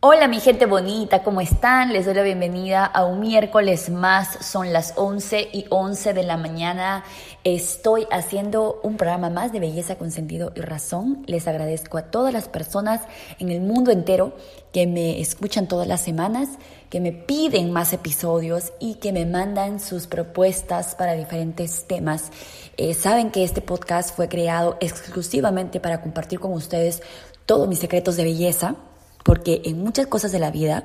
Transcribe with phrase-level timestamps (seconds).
[0.00, 1.92] Hola mi gente bonita, ¿cómo están?
[1.92, 6.36] Les doy la bienvenida a un miércoles más, son las 11 y 11 de la
[6.36, 7.02] mañana.
[7.42, 11.24] Estoy haciendo un programa más de belleza con sentido y razón.
[11.26, 13.00] Les agradezco a todas las personas
[13.40, 14.36] en el mundo entero
[14.72, 16.48] que me escuchan todas las semanas,
[16.90, 22.30] que me piden más episodios y que me mandan sus propuestas para diferentes temas.
[22.76, 27.02] Eh, saben que este podcast fue creado exclusivamente para compartir con ustedes
[27.46, 28.76] todos mis secretos de belleza
[29.24, 30.84] porque en muchas cosas de la vida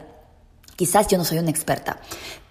[0.75, 1.99] Quizás yo no soy una experta,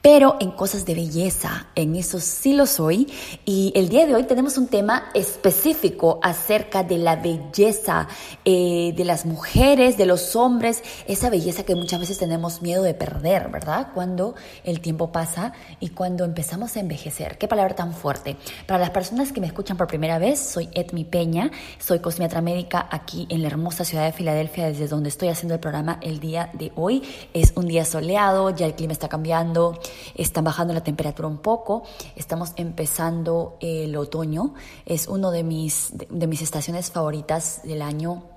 [0.02, 3.06] pero en cosas de belleza, en eso sí lo soy.
[3.45, 8.09] Y el día de hoy tenemos un tema específico acerca de la belleza
[8.45, 12.95] eh, de las mujeres, de los hombres, esa belleza que muchas veces tenemos miedo de
[12.95, 13.88] perder, ¿verdad?
[13.95, 14.34] Cuando
[14.65, 17.39] el tiempo pasa y cuando empezamos a envejecer.
[17.39, 18.37] Qué palabra tan fuerte.
[18.66, 22.89] Para las personas que me escuchan por primera vez, soy Edmi Peña, soy cosmiatra médica
[22.91, 26.50] aquí en la hermosa ciudad de Filadelfia, desde donde estoy haciendo el programa el día
[26.55, 27.05] de hoy.
[27.34, 29.78] Es un día soleado, ya el clima está cambiando
[30.15, 31.83] está bajando la temperatura un poco,
[32.17, 34.55] estamos empezando el otoño,
[34.87, 38.31] es uno de mis, de mis estaciones favoritas del año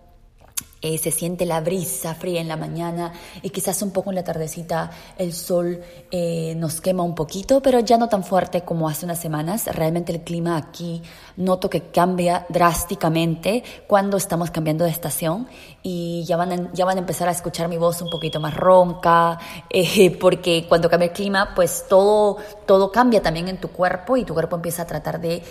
[0.81, 4.23] eh, se siente la brisa fría en la mañana y quizás un poco en la
[4.23, 5.81] tardecita el sol
[6.11, 9.65] eh, nos quema un poquito, pero ya no tan fuerte como hace unas semanas.
[9.67, 11.01] Realmente el clima aquí
[11.37, 15.47] noto que cambia drásticamente cuando estamos cambiando de estación
[15.81, 18.53] y ya van a, ya van a empezar a escuchar mi voz un poquito más
[18.53, 22.37] ronca, eh, porque cuando cambia el clima, pues todo,
[22.67, 25.41] todo cambia también en tu cuerpo y tu cuerpo empieza a tratar de...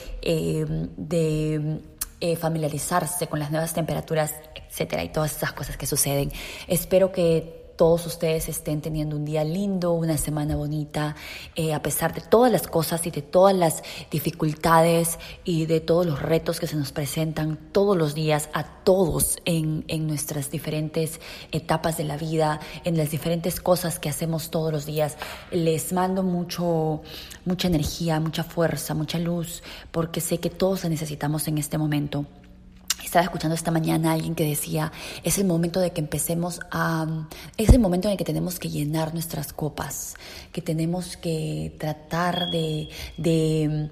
[0.97, 1.80] de
[2.39, 4.33] familiarizarse con las nuevas temperaturas
[4.75, 6.33] etcétera, y todas esas cosas que suceden.
[6.67, 11.17] Espero que todos ustedes estén teniendo un día lindo, una semana bonita,
[11.56, 16.06] eh, a pesar de todas las cosas y de todas las dificultades y de todos
[16.06, 21.20] los retos que se nos presentan todos los días a todos en, en nuestras diferentes
[21.52, 25.17] etapas de la vida, en las diferentes cosas que hacemos todos los días.
[25.50, 27.02] Les mando mucho,
[27.45, 32.27] mucha energía, mucha fuerza, mucha luz, porque sé que todos la necesitamos en este momento.
[33.04, 34.90] Estaba escuchando esta mañana a alguien que decía,
[35.22, 37.06] es el momento de que empecemos a...
[37.56, 40.14] Es el momento en el que tenemos que llenar nuestras copas,
[40.52, 43.90] que tenemos que tratar de, de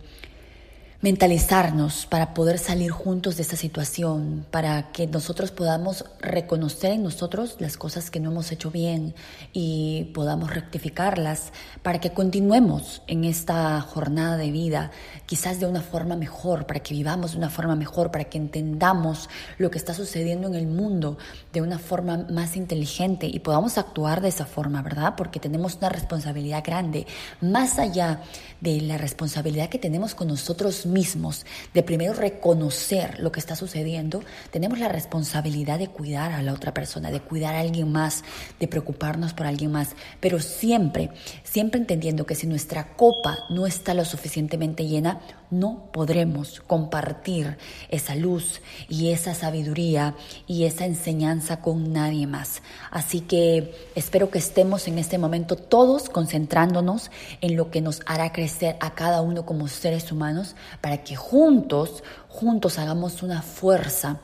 [1.03, 7.57] mentalizarnos para poder salir juntos de esta situación, para que nosotros podamos reconocer en nosotros
[7.59, 9.13] las cosas que no hemos hecho bien
[9.53, 11.53] y podamos rectificarlas,
[11.83, 14.93] para que continuemos en esta jornada de vida,
[15.27, 19.29] quizás de una forma mejor, para que vivamos de una forma mejor, para que entendamos
[19.59, 21.19] lo que está sucediendo en el mundo
[21.53, 25.15] de una forma más inteligente y podamos actuar de esa forma, ¿verdad?
[25.17, 27.09] Porque tenemos una responsabilidad grande,
[27.41, 28.21] más allá
[28.63, 34.23] de la responsabilidad que tenemos con nosotros mismos, de primero reconocer lo que está sucediendo,
[34.53, 38.23] tenemos la responsabilidad de cuidar a la otra persona, de cuidar a alguien más,
[38.61, 39.91] de preocuparnos por alguien más,
[40.21, 41.11] pero siempre,
[41.43, 45.21] siempre entendiendo que si nuestra copa no está lo suficientemente llena,
[45.53, 47.59] no podremos compartir
[47.89, 52.63] esa luz y esa sabiduría y esa enseñanza con nadie más.
[52.91, 57.11] Así que espero que estemos en este momento todos concentrándonos
[57.41, 62.03] en lo que nos hará crecer a cada uno como seres humanos para que juntos,
[62.29, 64.21] juntos hagamos una fuerza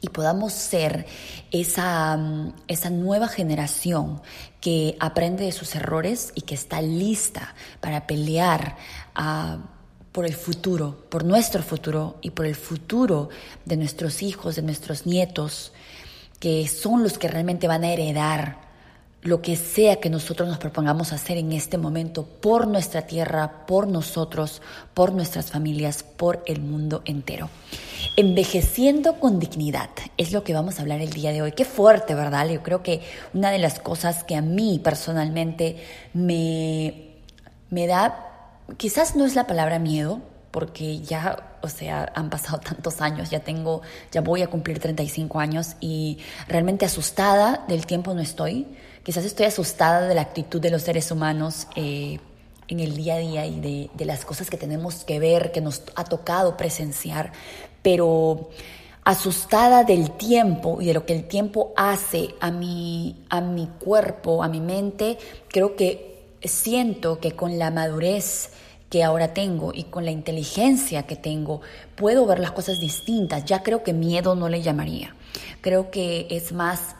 [0.00, 1.06] y podamos ser
[1.50, 2.18] esa,
[2.68, 4.20] esa nueva generación
[4.60, 8.76] que aprende de sus errores y que está lista para pelear
[9.14, 9.73] a
[10.14, 13.30] por el futuro, por nuestro futuro y por el futuro
[13.64, 15.72] de nuestros hijos, de nuestros nietos,
[16.38, 18.58] que son los que realmente van a heredar
[19.22, 23.88] lo que sea que nosotros nos propongamos hacer en este momento por nuestra tierra, por
[23.88, 27.50] nosotros, por nuestras familias, por el mundo entero.
[28.14, 31.52] Envejeciendo con dignidad es lo que vamos a hablar el día de hoy.
[31.52, 32.48] Qué fuerte, ¿verdad?
[32.48, 33.00] Yo creo que
[33.32, 35.76] una de las cosas que a mí personalmente
[36.12, 37.14] me,
[37.70, 38.33] me da
[38.76, 40.20] quizás no es la palabra miedo,
[40.50, 43.82] porque ya, o sea, han pasado tantos años, ya tengo,
[44.12, 48.68] ya voy a cumplir 35 años y realmente asustada del tiempo no estoy.
[49.02, 52.20] Quizás estoy asustada de la actitud de los seres humanos eh,
[52.68, 55.60] en el día a día y de, de las cosas que tenemos que ver, que
[55.60, 57.32] nos ha tocado presenciar,
[57.82, 58.50] pero
[59.02, 64.42] asustada del tiempo y de lo que el tiempo hace a mi, a mi cuerpo,
[64.42, 65.18] a mi mente,
[65.48, 66.13] creo que
[66.48, 68.50] siento que con la madurez
[68.90, 71.60] que ahora tengo y con la inteligencia que tengo,
[71.96, 73.44] puedo ver las cosas distintas.
[73.44, 75.14] Ya creo que miedo no le llamaría.
[75.60, 76.94] Creo que es más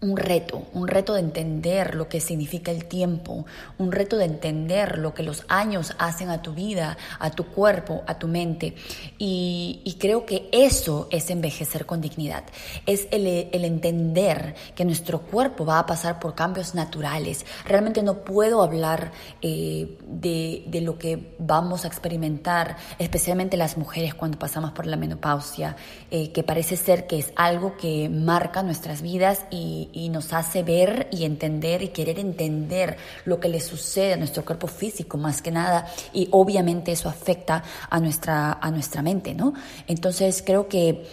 [0.00, 3.46] un reto, un reto de entender lo que significa el tiempo,
[3.78, 8.02] un reto de entender lo que los años hacen a tu vida, a tu cuerpo,
[8.06, 8.74] a tu mente.
[9.18, 12.44] Y, creo que eso es envejecer con dignidad,
[12.84, 17.46] es el, entender que nuestro cuerpo va a pasar por cambios naturales.
[17.64, 24.38] Realmente no puedo hablar eh, de, lo que vamos a experimentar, especialmente las mujeres cuando
[24.38, 25.76] pasamos por la menopausia,
[26.10, 30.62] eh, que parece ser que es algo que marca nuestras vidas y y, nos hace
[30.62, 35.42] ver y entender y querer entender lo que le sucede a nuestro cuerpo físico más
[35.42, 39.54] que nada y obviamente eso afecta a nuestra, a nuestra mente, ¿no?
[39.86, 41.06] Entonces creo que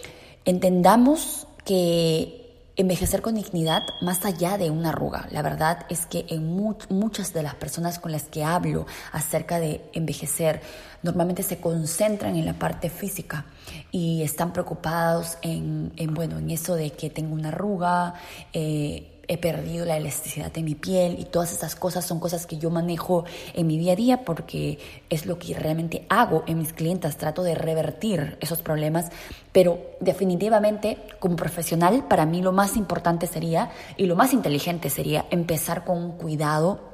[0.45, 2.42] entendamos que
[2.75, 5.27] envejecer con dignidad más allá de una arruga.
[5.31, 6.47] La verdad es que en
[6.89, 10.61] muchas de las personas con las que hablo acerca de envejecer,
[11.03, 13.45] normalmente se concentran en la parte física
[13.91, 18.15] y están preocupados en, bueno, en eso de que tengo una arruga,
[18.53, 22.57] eh, he perdido la elasticidad de mi piel y todas esas cosas son cosas que
[22.57, 23.23] yo manejo
[23.53, 24.79] en mi día a día porque
[25.09, 29.09] es lo que realmente hago en mis clientes, trato de revertir esos problemas,
[29.51, 35.25] pero definitivamente como profesional para mí lo más importante sería y lo más inteligente sería
[35.29, 36.93] empezar con un cuidado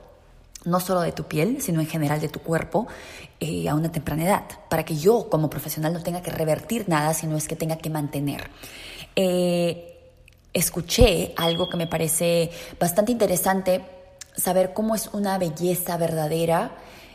[0.66, 2.88] no solo de tu piel, sino en general de tu cuerpo
[3.40, 7.14] eh, a una temprana edad, para que yo como profesional no tenga que revertir nada,
[7.14, 8.50] sino es que tenga que mantener.
[9.16, 9.99] Eh,
[10.54, 13.82] escuché algo que me parece bastante interesante,
[14.36, 16.72] saber cómo es una belleza verdadera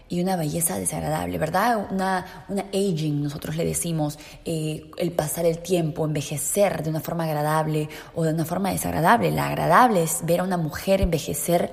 [0.08, 1.88] y una belleza desagradable, ¿verdad?
[1.90, 7.24] Una, una aging, nosotros le decimos, eh, el pasar el tiempo, envejecer de una forma
[7.24, 9.30] agradable o de una forma desagradable.
[9.30, 11.72] La agradable es ver a una mujer envejecer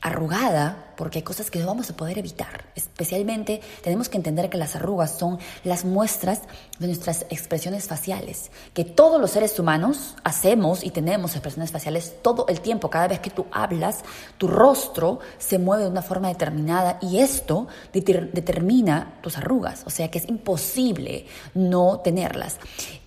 [0.00, 2.64] arrugada, porque hay cosas que no vamos a poder evitar.
[2.74, 6.42] Especialmente tenemos que entender que las arrugas son las muestras
[6.78, 12.46] de nuestras expresiones faciales, que todos los seres humanos hacemos y tenemos expresiones faciales todo
[12.48, 12.88] el tiempo.
[12.88, 14.02] Cada vez que tú hablas,
[14.38, 20.10] tu rostro se mueve de una forma determinada y esto determina tus arrugas, o sea
[20.10, 22.58] que es imposible no tenerlas.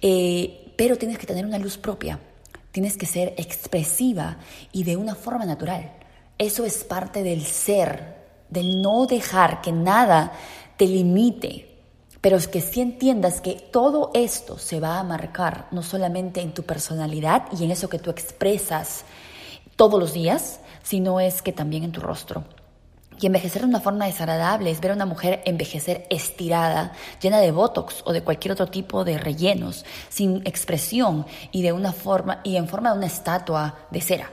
[0.02, 2.20] Eh, pero tienes que tener una luz propia,
[2.72, 4.38] tienes que ser expresiva
[4.72, 6.03] y de una forma natural.
[6.38, 8.18] Eso es parte del ser,
[8.50, 10.32] del no dejar que nada
[10.78, 11.70] te limite,
[12.22, 16.54] pero es que si entiendas que todo esto se va a marcar no solamente en
[16.54, 19.04] tu personalidad y en eso que tú expresas
[19.76, 22.46] todos los días, sino es que también en tu rostro.
[23.20, 27.52] Y envejecer de una forma desagradable es ver a una mujer envejecer estirada, llena de
[27.52, 32.56] botox o de cualquier otro tipo de rellenos, sin expresión y de una forma y
[32.56, 34.32] en forma de una estatua de cera.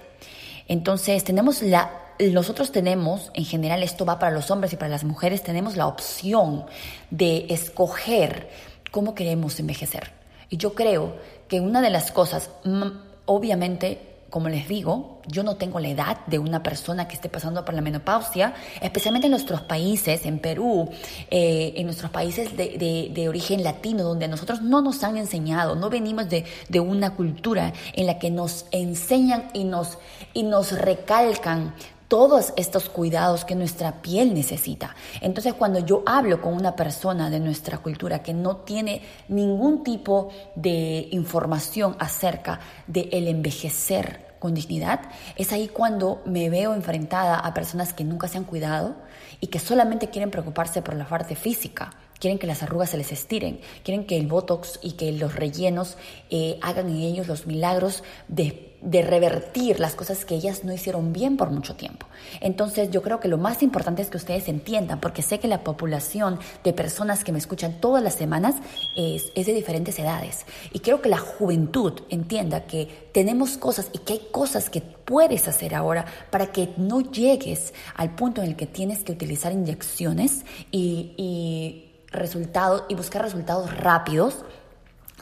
[0.70, 1.90] Entonces, tenemos la
[2.28, 5.86] nosotros tenemos, en general esto va para los hombres y para las mujeres, tenemos la
[5.86, 6.66] opción
[7.10, 8.50] de escoger
[8.90, 10.12] cómo queremos envejecer.
[10.48, 11.16] Y yo creo
[11.48, 12.88] que una de las cosas, mm,
[13.24, 17.64] obviamente, como les digo, yo no tengo la edad de una persona que esté pasando
[17.64, 20.88] por la menopausia, especialmente en nuestros países, en Perú,
[21.30, 26.28] eh, en nuestros países de, origen latino, donde nosotros no nos han enseñado, no venimos
[26.28, 29.98] de, de, una cultura en la que nos enseñan y nos,
[30.32, 31.74] y nos recalcan
[32.10, 34.96] todos estos cuidados que nuestra piel necesita.
[35.20, 40.28] Entonces, cuando yo hablo con una persona de nuestra cultura que no tiene ningún tipo
[40.56, 42.58] de información acerca
[42.88, 45.02] del el envejecer con dignidad,
[45.36, 48.96] es ahí cuando me veo enfrentada a personas que nunca se han cuidado
[49.38, 53.12] y que solamente quieren preocuparse por la parte física, quieren que las arrugas se les
[53.12, 55.96] estiren, quieren que el botox y que los rellenos
[56.28, 61.12] eh, hagan en ellos los milagros de de revertir las cosas que ellas no hicieron
[61.12, 62.06] bien por mucho tiempo.
[62.40, 65.62] Entonces yo creo que lo más importante es que ustedes entiendan, porque sé que la
[65.62, 68.56] población de personas que me escuchan todas las semanas
[68.96, 70.46] es, de diferentes edades.
[70.72, 75.46] Y creo que la juventud entienda que tenemos cosas y que hay cosas que puedes
[75.48, 80.44] hacer ahora para que no llegues al punto en el que tienes que utilizar inyecciones
[80.70, 84.44] y, resultados y buscar resultados rápidos,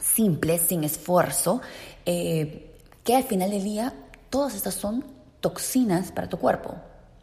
[0.01, 1.61] simples, sin esfuerzo.
[2.03, 2.68] Eh,
[3.09, 3.91] que al final del día
[4.29, 5.03] todas estas son
[5.39, 6.75] toxinas para tu cuerpo.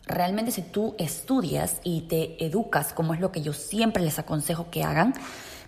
[0.05, 4.69] Realmente si tú estudias y te educas, como es lo que yo siempre les aconsejo
[4.69, 5.15] que hagan,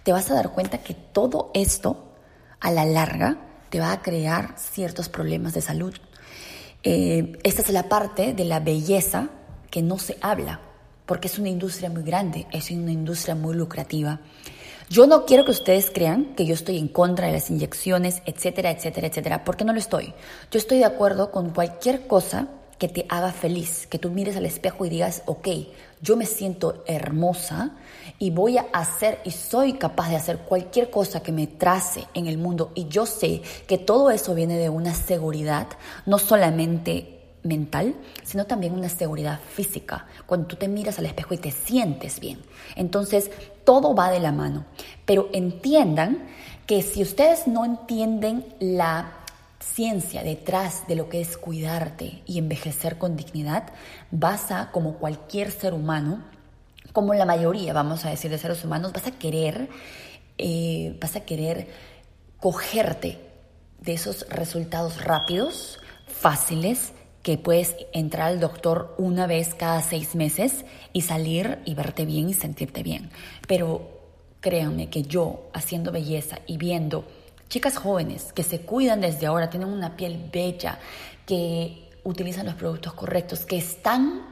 [0.03, 2.15] te vas a dar cuenta que todo esto
[2.59, 3.39] a la larga
[3.71, 5.95] te va a crear ciertos problemas de salud.
[6.83, 9.29] Eh, esta es la parte de la belleza
[9.71, 10.59] que no se habla,
[11.07, 14.19] porque es una industria muy grande, es una industria muy lucrativa.
[14.91, 18.71] Yo no quiero que ustedes crean que yo estoy en contra de las inyecciones, etcétera,
[18.71, 20.15] etcétera, etcétera, porque no lo estoy.
[20.51, 24.47] Yo estoy de acuerdo con cualquier cosa que te haga feliz, que tú mires al
[24.47, 25.49] espejo y digas, ok,
[26.01, 27.73] yo me siento hermosa
[28.19, 32.27] y voy a hacer y soy capaz de hacer cualquier cosa que me trace en
[32.27, 35.67] el mundo y yo sé que todo eso viene de una seguridad,
[36.07, 41.39] no solamente mental, sino también una seguridad física, cuando tú te miras al espejo y
[41.39, 42.41] te sientes bien.
[42.77, 43.31] Entonces,
[43.69, 44.65] todo va de la mano,
[45.05, 46.27] pero entiendan
[46.65, 49.13] que si ustedes no entienden la
[49.61, 53.65] ciencia detrás de lo que es cuidarte y envejecer con dignidad,
[54.11, 56.25] vas a, como cualquier ser humano,
[56.95, 59.69] como la mayoría, vamos a decir, de seres humanos, vas a querer,
[60.39, 61.69] eh, vas a querer
[62.41, 63.21] cogerte
[63.81, 70.65] de esos resultados rápidos, fáciles, que puedes entrar al doctor una vez cada seis meses
[70.93, 73.11] y salir y verte bien y sentirte bien.
[73.47, 73.99] Pero
[74.41, 77.05] créanme que yo, haciendo belleza y viendo
[77.49, 80.79] chicas jóvenes que se cuidan desde ahora, tienen una piel bella,
[81.27, 84.23] que utilizan los productos correctos, que están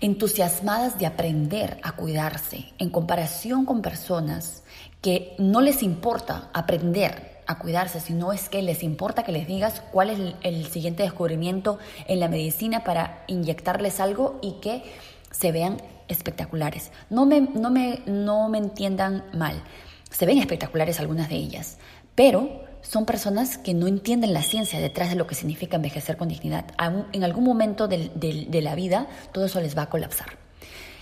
[0.00, 4.62] entusiasmadas de aprender a cuidarse en comparación con personas
[5.00, 9.82] que no les importa aprender a cuidarse, sino es que les importa que les digas
[9.92, 14.82] cuál es el, siguiente descubrimiento en la medicina para inyectarles algo y que
[15.30, 16.90] se vean espectaculares.
[17.10, 19.62] No me, no me, no me entiendan mal,
[20.10, 21.78] se ven espectaculares algunas de ellas,
[22.14, 26.28] pero son personas que no entienden la ciencia detrás de lo que significa envejecer con
[26.28, 26.66] dignidad.
[27.12, 30.38] En algún momento de, la vida todo eso les va a colapsar.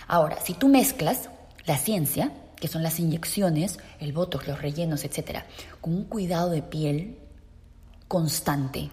[0.07, 1.29] Ahora, si tú mezclas
[1.65, 2.31] la ciencia,
[2.65, 5.45] que son las inyecciones, el botox, los rellenos, etcétera,
[5.81, 7.19] con un cuidado de piel
[8.07, 8.89] constante,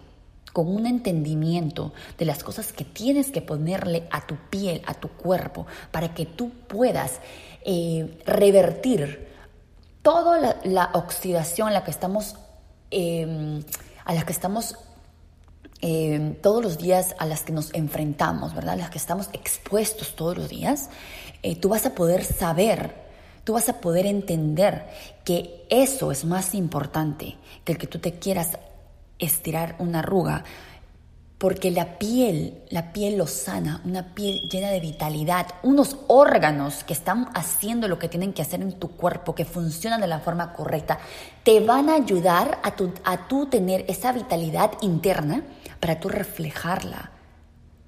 [0.53, 5.07] con un entendimiento de las cosas que tienes que ponerle a tu piel, a tu
[5.07, 7.13] cuerpo, para que tú puedas
[7.65, 9.27] eh, revertir
[10.03, 12.35] toda la, oxidación a la que estamos,
[12.91, 13.63] em,
[14.05, 14.75] a que estamos
[15.81, 18.75] em, todos los días, a las que nos enfrentamos, ¿verdad?
[18.75, 20.91] A las que estamos expuestos todos los días,
[21.41, 23.02] eh, tú vas a poder saber,
[23.43, 24.87] tú vas a poder entender
[25.23, 28.57] que eso es más importante que el que tú te quieras
[29.19, 30.43] estirar una arruga
[31.43, 36.93] porque la piel, la piel lo sana, una piel llena de vitalidad, unos órganos que
[36.93, 40.53] están haciendo lo que tienen que hacer en tu cuerpo, que funcionan de la forma
[40.53, 40.99] correcta,
[41.43, 45.43] te van a ayudar a tu, a tener esa vitalidad interna
[45.81, 47.11] para tú reflejarla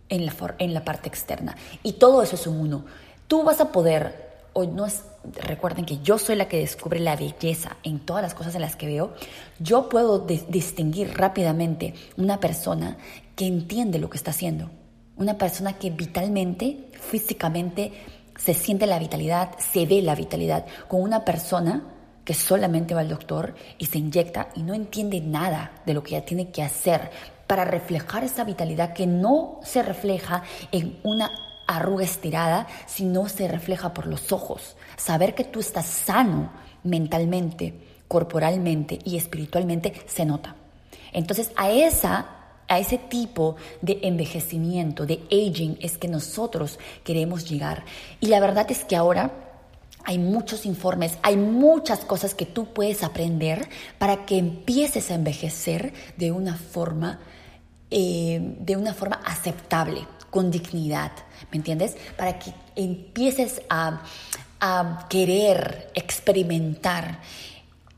[0.10, 1.56] en la, en la parte externa.
[1.82, 2.84] Y todo eso es un uno.
[3.30, 4.25] Tú vas a poder,
[4.58, 8.34] o no es, recuerden que yo soy la que descubre la belleza en todas las
[8.34, 9.14] cosas en las que veo,
[9.60, 12.96] yo puedo distinguir rápidamente una persona
[13.36, 14.72] que entiende lo que está haciendo.
[15.18, 17.92] Una persona que vitalmente, físicamente,
[18.38, 21.92] se siente la vitalidad, se ve la vitalidad, con una persona
[22.24, 26.12] que solamente va al doctor y se inyecta y no entiende nada de lo que
[26.12, 27.12] ya tiene que hacer
[27.46, 33.94] para reflejar esa vitalidad que no se refleja en una arruga estirada, sino se refleja
[33.94, 34.76] por los ojos.
[34.98, 36.52] Saber que tú estás sano
[36.84, 37.74] mentalmente,
[38.08, 40.56] corporalmente y espiritualmente se nota.
[41.12, 42.36] Entonces a esa
[42.68, 47.86] a ese tipo de envejecimiento, de aging, es que nosotros queremos llegar.
[48.20, 49.32] Y la verdad es que ahora
[50.04, 53.68] hay muchos informes, hay muchas cosas que tú puedes aprender
[53.98, 57.20] para que empieces a envejecer de una forma,
[57.90, 61.12] eh, de una forma aceptable, con dignidad,
[61.52, 61.96] ¿me entiendes?
[62.18, 64.02] Para que empieces a,
[64.60, 67.20] a querer experimentar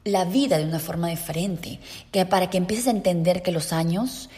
[0.03, 1.79] la vida de una forma diferente,
[2.11, 4.29] que para que empieces a entender que los años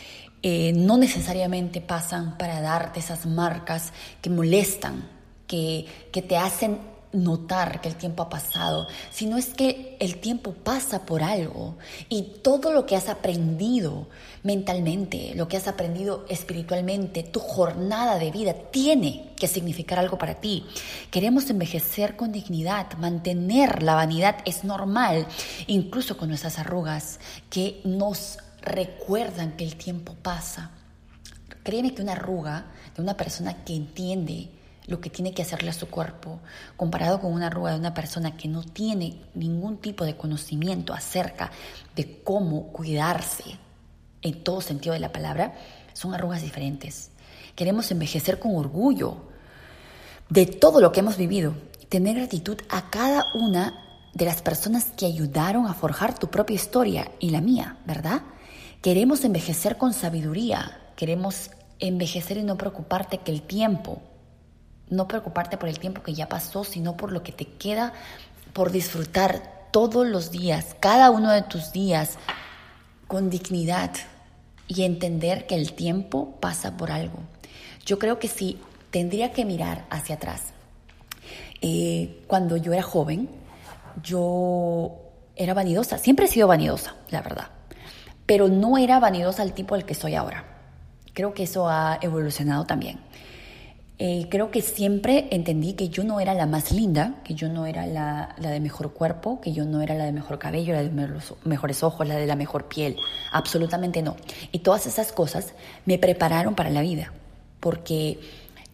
[0.41, 3.91] eh, no necesariamente pasan para darte esas marcas
[4.21, 5.07] que molestan,
[5.47, 6.79] que, que te hacen
[7.11, 12.23] notar que el tiempo ha pasado, sino es que el tiempo pasa por algo y
[12.43, 14.07] todo lo que has aprendido
[14.43, 20.35] mentalmente, lo que has aprendido espiritualmente, tu jornada de vida tiene que significar algo para
[20.35, 20.65] ti.
[21.09, 25.25] Queremos envejecer con dignidad, mantener la vanidad es normal,
[25.67, 30.71] incluso con nuestras arrugas que nos recuerdan que el tiempo pasa.
[31.63, 34.49] Créeme que una arruga de una persona que entiende
[34.89, 36.39] lo que tiene que hacerle a su cuerpo,
[36.75, 41.51] comparado con una arruga de una persona que no tiene ningún tipo de conocimiento acerca
[41.95, 43.43] de cómo cuidarse
[44.21, 45.53] en todo sentido de la palabra,
[45.93, 47.11] son arrugas diferentes.
[47.55, 49.29] Queremos envejecer con orgullo
[50.29, 51.53] de todo lo que hemos vivido,
[51.87, 57.11] tener gratitud a cada una de las personas que ayudaron a forjar tu propia historia
[57.19, 58.23] y la mía, ¿verdad?
[58.81, 64.01] Queremos envejecer con sabiduría, queremos envejecer y no preocuparte que el tiempo,
[64.89, 67.93] no preocuparte por el tiempo que ya pasó, sino por lo que te queda
[68.53, 72.17] por disfrutar todos los días, cada uno de tus días,
[73.07, 73.91] con dignidad,
[74.67, 77.19] y entender que el tiempo pasa por algo.
[77.85, 78.59] Yo creo que si
[78.91, 80.53] tendría que mirar hacia atrás,
[81.61, 83.29] eh, cuando yo era joven,
[84.03, 84.95] yo
[85.35, 87.47] era vanidosa, siempre he sido vanidosa, la verdad,
[88.25, 90.45] pero no era vanidosa al tipo al que soy ahora.
[91.13, 92.99] Creo que eso ha evolucionado también.
[94.01, 97.65] Eh, creo que siempre entendí que yo no era la más linda, que yo no
[97.65, 100.83] era la, la, de mejor cuerpo, que yo no era la de mejor cabello, la
[100.83, 102.95] de los mejores ojos, la de la mejor piel.
[103.33, 104.15] Absolutamente no.
[104.53, 105.53] Y todas esas cosas
[105.85, 107.11] me prepararon para la vida,
[107.59, 108.21] porque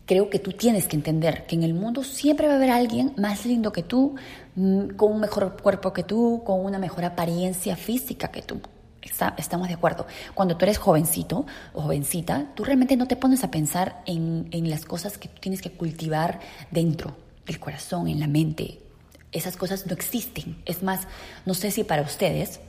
[0.05, 3.13] creo que tú tienes que entender que en el mundo siempre va a haber alguien
[3.17, 4.13] más lindo que tú,
[4.55, 8.61] mm, con un mejor cuerpo que tú, con una mejor apariencia física que tú
[9.37, 10.05] estamos de acuerdo.
[10.33, 14.69] Cuando tú eres jovencito o jovencita, tú realmente no te pones a pensar en, en
[14.69, 16.39] las cosas que tú tienes que cultivar
[16.71, 18.81] dentro del corazón, en la mente.
[19.31, 20.57] Esas cosas no existen.
[20.65, 21.07] Es más,
[21.45, 22.59] no sé si para ustedes,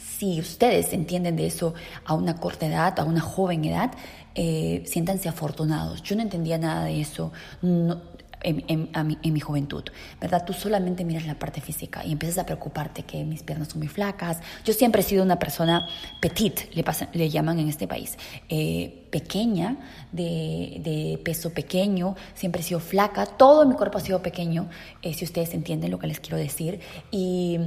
[0.00, 3.92] si ustedes entienden de eso a una corta edad, a una joven edad,
[4.34, 6.02] eh, siéntanse afortunados.
[6.02, 7.32] Yo no entendía nada de eso.
[7.62, 8.00] No,
[8.42, 9.84] en, mi, juventud,
[10.20, 10.44] ¿verdad?
[10.44, 13.88] Tú solamente miras la parte física y empiezas a preocuparte que mis piernas son muy
[13.88, 14.38] flacas.
[14.64, 15.88] Yo siempre he sido una persona
[16.20, 18.16] petit, le, le llaman en este país,
[18.48, 19.76] eh, pequeña,
[20.12, 24.68] de, de, peso pequeño, siempre he sido flaca, todo mi cuerpo ha sido pequeño,
[25.02, 26.80] eh, si ustedes entienden lo que les quiero decir.
[27.10, 27.58] Y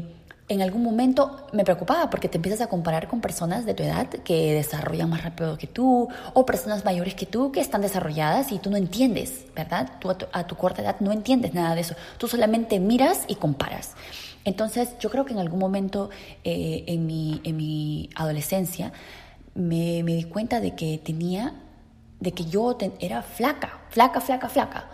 [0.52, 4.10] en algún momento me preocupaba porque te empiezas a comparar con personas de tu edad
[4.10, 8.60] que desarrollan más rápido que tú o personas mayores que tú que están desarrolladas y
[8.60, 9.90] tú no entiendes, ¿verdad?
[10.00, 11.96] Tú a tu, corta edad no entiendes nada de eso.
[12.18, 13.96] Tú solamente miras y comparas.
[14.44, 16.10] Entonces yo creo que en algún momento
[16.44, 18.92] eh, en, mi, en mi adolescencia
[19.56, 21.54] me, me, di cuenta de que tenía,
[22.20, 24.90] de que yo era flaca, flaca, flaca, flaca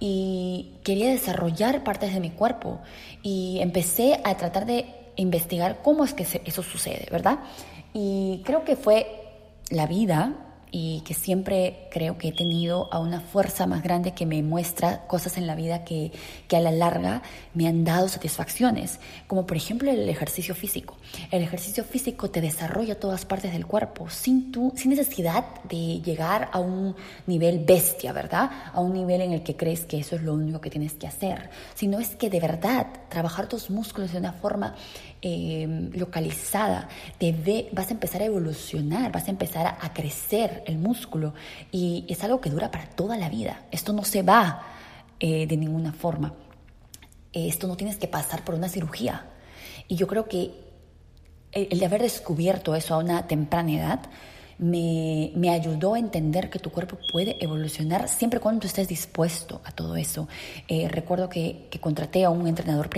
[0.00, 2.80] y quería desarrollar partes de mi cuerpo
[3.22, 7.40] y empecé a tratar de investigar cómo es que eso sucede, ¿verdad?
[7.92, 9.06] Y creo que fue
[9.70, 10.34] la vida
[10.72, 15.06] y que siempre creo que he tenido a una fuerza más grande que me muestra
[15.06, 16.12] cosas en la vida que,
[16.46, 17.22] que, a la larga
[17.54, 20.96] me han dado satisfacciones, como por ejemplo el ejercicio físico.
[21.30, 26.50] El ejercicio físico te desarrolla todas partes del cuerpo sin, tu, sin necesidad de llegar
[26.52, 26.94] a un
[27.26, 28.50] nivel bestia, ¿verdad?
[28.72, 31.06] A un nivel en el que crees que eso es lo único que tienes que
[31.06, 34.74] hacer, sino es que de verdad trabajar tus músculos de una forma
[35.22, 41.34] eh, localizada, te vas a empezar a evolucionar, vas a empezar a, crecer el músculo
[41.70, 43.64] y es algo que dura para toda la vida.
[43.70, 44.62] Esto no se va
[45.18, 46.32] eh, de ninguna forma.
[47.32, 49.26] Esto no tienes que pasar por una cirugía.
[49.88, 50.52] Y yo creo que
[51.52, 54.00] el, de haber descubierto eso a una temprana edad
[54.58, 59.72] me, me, ayudó a entender que tu cuerpo puede evolucionar siempre cuando estés dispuesto a
[59.72, 60.28] todo eso.
[60.68, 62.90] Eh, recuerdo que, que, contraté a un entrenador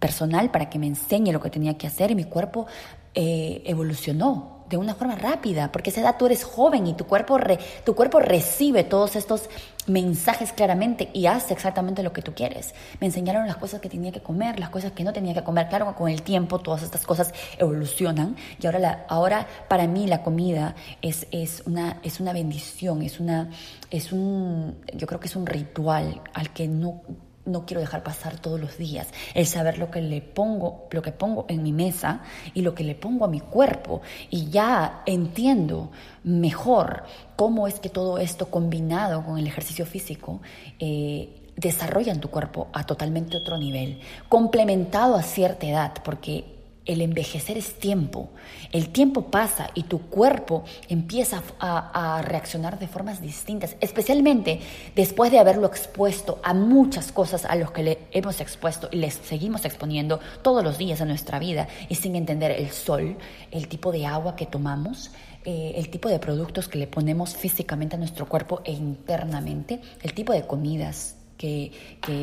[0.00, 2.66] personal para que me enseñe lo que tenía que hacer y mi cuerpo
[3.14, 7.36] eh, evolucionó de una forma rápida, porque esa edad tú eres joven y tu cuerpo,
[7.84, 9.50] tu cuerpo recibe todos estos
[9.88, 12.72] mensajes claramente y hace exactamente lo que tú quieres.
[13.00, 15.68] Me enseñaron las cosas que tenía que comer, las cosas que no tenía que comer.
[15.68, 20.22] Claro, con el tiempo todas estas cosas evolucionan y ahora, la, ahora para mí la
[20.22, 23.50] comida es, es, una, es una bendición, es, una,
[23.90, 27.02] es un, yo creo que es un ritual al que no
[27.46, 29.08] no quiero dejar pasar todos los días.
[29.34, 32.22] El saber lo que le pongo, lo que pongo en mi mesa
[32.54, 34.02] y lo que le pongo a mi cuerpo.
[34.28, 35.90] Y ya entiendo
[36.24, 37.04] mejor
[37.36, 40.40] cómo es que todo esto combinado con el ejercicio físico
[40.78, 47.02] eh, desarrolla en tu cuerpo a totalmente otro nivel, complementado a cierta edad, porque el
[47.02, 48.30] envejecer es tiempo.
[48.72, 54.60] El tiempo pasa y tu cuerpo empieza a, reaccionar de formas distintas, especialmente
[54.96, 59.14] después de haberlo expuesto a muchas cosas a los que le hemos expuesto y les
[59.14, 63.16] seguimos exponiendo todos los días en nuestra vida y sin entender el sol,
[63.50, 65.10] el tipo de agua que tomamos,
[65.44, 70.12] eh, el tipo de productos que le ponemos físicamente a nuestro cuerpo e internamente, el
[70.12, 71.72] tipo de comidas que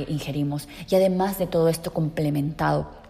[0.09, 3.06] ingerimos y además de todo esto complementado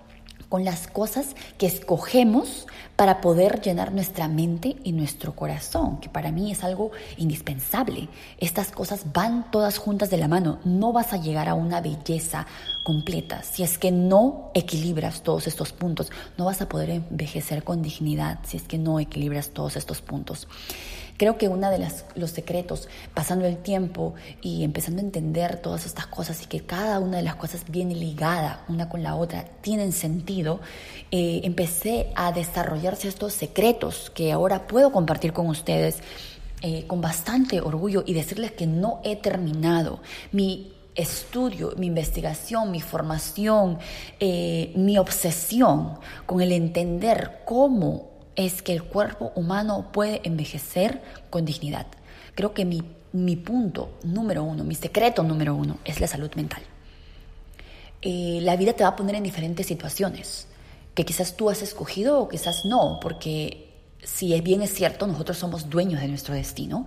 [0.50, 6.32] con las cosas que escogemos para poder llenar nuestra mente y nuestro corazón, que para
[6.32, 8.10] mí es algo indispensable.
[8.40, 10.60] Estas cosas van todas juntas de la mano.
[10.64, 12.48] No vas a llegar a una belleza
[12.88, 16.10] completa si es que no equilibras todos estos puntos.
[16.38, 20.48] No vas a poder envejecer con dignidad si es que no equilibras todos estos puntos.
[21.18, 26.08] Creo que uno de los secretos, pasando el tiempo y empezando a entender todas estas
[26.08, 29.92] cosas y que cada una de las cosas viene ligada una con la otra, tienen
[29.92, 30.62] sentido,
[31.12, 36.02] eh, empecé a desarrollarse estos secretos que ahora puedo compartir con ustedes
[36.62, 40.00] eh, con bastante orgullo y decirles que no he terminado.
[40.32, 43.78] Mi estudio, mi investigación, mi formación,
[44.20, 51.46] eh, mi obsesión con el entender cómo es que el cuerpo humano puede envejecer con
[51.46, 51.88] dignidad.
[52.36, 52.84] Creo que mi,
[53.14, 56.62] mi punto número uno, mi secreto número uno es la salud mental.
[58.02, 60.48] Eh, la vida te va a poner en diferentes situaciones
[60.94, 63.68] que quizás tú has escogido o quizás no, porque
[64.04, 66.86] si bien es cierto, nosotros somos dueños de nuestro destino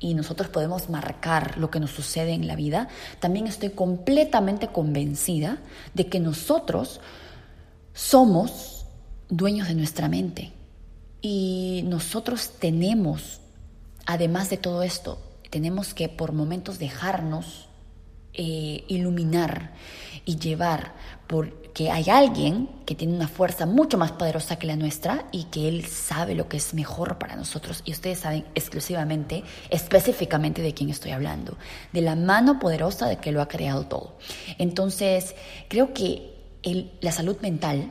[0.00, 2.88] y nosotros podemos marcar lo que nos sucede en la vida,
[3.20, 5.58] también estoy completamente convencida
[5.92, 7.00] de que nosotros
[7.92, 8.86] somos
[9.28, 10.52] dueños de nuestra mente.
[11.20, 13.42] Y nosotros tenemos,
[14.06, 17.68] además de todo esto, tenemos que por momentos dejarnos
[18.32, 19.74] eh, iluminar
[20.24, 20.94] y llevar
[21.70, 25.68] porque hay alguien que tiene una fuerza mucho más poderosa que la nuestra y que
[25.68, 27.82] él sabe lo que es mejor para nosotros.
[27.84, 31.56] Y ustedes saben exclusivamente, específicamente de quién estoy hablando,
[31.92, 34.18] de la mano poderosa de que lo ha creado todo.
[34.58, 35.36] Entonces,
[35.68, 36.34] creo que
[37.00, 37.88] la salud mental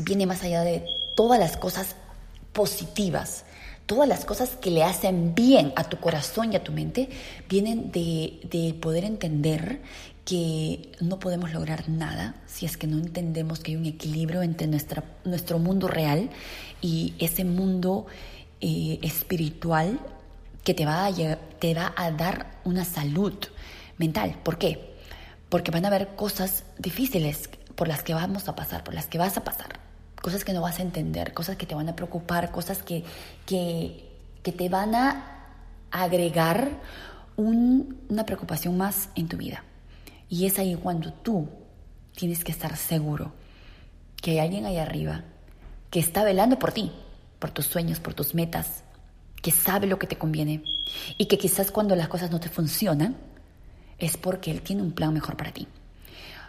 [0.00, 1.94] viene más allá de todas las cosas
[2.52, 3.44] positivas
[3.86, 7.08] todas las cosas que le hacen bien a tu corazón y a tu mente
[7.48, 9.82] vienen de, poder entender
[10.24, 14.66] que no podemos lograr nada si es que no entendemos que hay un equilibrio entre
[14.66, 16.30] nuestra, nuestro mundo real
[16.80, 18.06] y ese mundo
[18.60, 19.98] eh, espiritual
[20.62, 21.12] que te va, a,
[21.58, 23.34] te va a dar una salud
[23.98, 24.38] mental.
[24.42, 24.94] ¿Por qué?
[25.48, 29.18] Porque van a haber cosas difíciles por las que vamos a pasar, por las que
[29.18, 29.80] vas a pasar,
[30.20, 33.02] cosas que no vas a entender, cosas que te van a preocupar, cosas que,
[33.44, 34.08] que,
[34.44, 35.24] que te van a
[35.90, 36.70] agregar
[37.36, 39.64] una preocupación más en tu vida.
[40.32, 41.46] Y es ahí cuando tú
[42.16, 43.34] tienes que estar seguro
[44.16, 45.24] que hay alguien ahí arriba
[45.90, 46.90] que está velando por ti,
[47.38, 48.82] por tus sueños, por tus metas,
[49.42, 50.62] que sabe lo que te conviene
[51.18, 53.14] y que quizás cuando las cosas no te funcionan
[53.98, 55.68] es porque Él tiene un plan mejor para ti.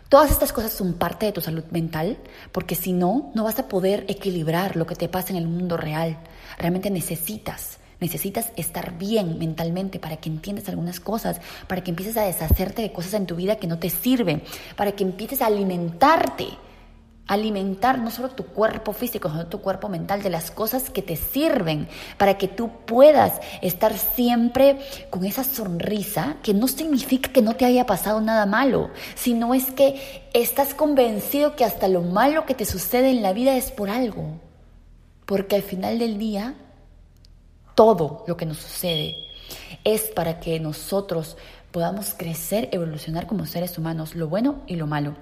[0.07, 2.19] Todas estas cosas son parte de tu salud mental,
[2.53, 5.75] porque si no, no vas a poder equilibrar lo que te pasa en el mundo
[5.75, 6.19] real.
[6.57, 12.23] Realmente necesitas Necesitas estar bien mentalmente para que entiendas algunas cosas, para que empieces a
[12.23, 14.43] deshacerte de cosas en tu vida que no te sirven,
[14.75, 16.49] para que empieces a alimentarte,
[17.27, 21.15] alimentar no solo tu cuerpo físico, sino tu cuerpo mental de las cosas que te
[21.15, 21.87] sirven,
[22.17, 27.63] para que tú puedas estar siempre con esa sonrisa que no significa que no te
[27.63, 32.65] haya pasado nada malo, sino es que estás convencido que hasta lo malo que te
[32.65, 34.41] sucede en la vida es por algo.
[35.25, 36.55] Porque al final del día
[37.75, 39.15] todo lo que nos sucede
[39.83, 41.37] es para que nosotros
[41.71, 45.15] podamos crecer, evolucionar como seres humanos, lo bueno y lo malo.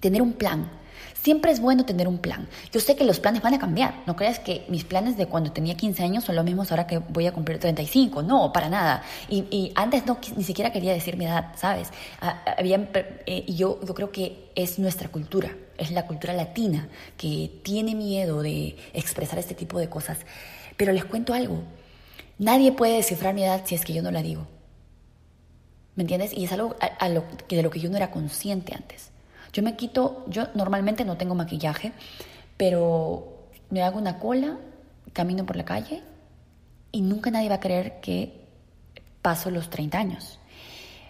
[0.00, 0.70] Tener un plan.
[1.22, 2.48] Siempre es bueno tener un plan.
[2.72, 4.02] Yo sé que los planes van a cambiar.
[4.06, 6.98] No creas que mis planes de cuando tenía 15 años son los mismos ahora que
[6.98, 8.22] voy a cumplir 35.
[8.22, 9.02] No, para nada.
[9.28, 11.90] Y, antes no, ni siquiera quería decir mi edad, ¿sabes?
[12.20, 12.88] Ah, había,
[13.26, 18.42] eh, yo, yo creo que es nuestra cultura, es la cultura latina que tiene miedo
[18.42, 20.18] de expresar este tipo de cosas.
[20.78, 21.62] Pero les cuento algo.
[22.38, 24.46] Nadie puede descifrar mi edad si es que yo no la digo.
[25.96, 26.32] ¿Me entiendes?
[26.32, 26.76] Y es algo
[27.10, 29.10] lo, de lo que yo no era consciente antes.
[29.52, 31.92] Yo me quito, yo normalmente no tengo maquillaje,
[32.56, 34.56] pero me hago una cola,
[35.12, 36.02] camino por la calle
[36.92, 38.46] y nunca nadie va a creer que
[39.22, 40.38] paso los 30 años.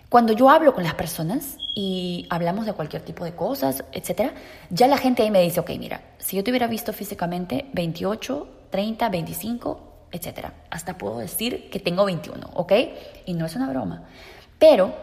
[0.08, 4.32] Cuando yo hablo con las personas y hablamos de cualquier tipo de cosas, etcétera,
[4.70, 8.48] ya la gente ahí me dice, ok, mira, si yo te hubiera visto físicamente 28,
[8.70, 9.80] 30, 25,
[10.12, 10.54] etcétera.
[10.70, 12.72] Hasta puedo decir que tengo 21, ¿ok?
[13.26, 14.04] Y no es una broma.
[14.58, 14.94] Pero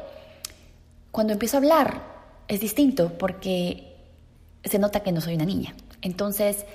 [1.11, 2.01] cuando empiezo a hablar
[2.47, 3.95] es distinto porque
[4.63, 5.75] se nota que no soy una niña.
[6.01, 6.65] Entonces,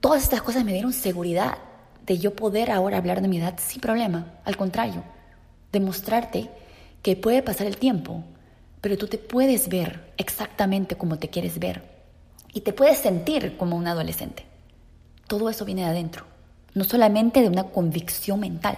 [0.00, 1.58] todas estas cosas me dieron seguridad
[2.06, 4.26] de yo poder ahora hablar de mi edad sin problema.
[4.44, 5.02] Al contrario,
[5.72, 6.50] demostrarte
[7.02, 8.24] que puede pasar el tiempo,
[8.80, 11.82] pero tú te puedes ver exactamente como te quieres ver
[12.52, 14.46] y te puedes sentir como un adolescente.
[15.26, 16.26] Todo eso viene de adentro.
[16.74, 18.76] No solamente de una convicción mental,